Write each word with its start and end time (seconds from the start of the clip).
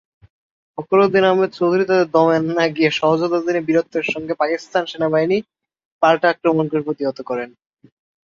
ফখর 0.73 0.99
উদ্দিন 1.01 1.25
আহমেদ 1.25 1.51
চৌধুরী 1.53 1.83
তাতে 1.85 2.05
দমে 2.13 2.37
না 2.49 2.65
গিয়ে 2.75 2.89
সহযোদ্ধাদের 2.99 3.53
নিয়ে 3.55 3.67
বীরত্বের 3.67 4.05
সঙ্গে 4.13 4.33
পাকিস্তান 4.41 4.83
সেনাবাহিনীর 4.87 5.47
পাল্টা 6.01 6.27
আক্রমণ 6.29 6.65
প্রতিহত 6.79 7.17
করেন। 7.29 7.49